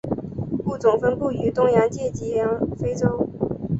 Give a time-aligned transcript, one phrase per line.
[0.65, 2.33] 物种分布于东洋界及
[2.75, 3.29] 非洲。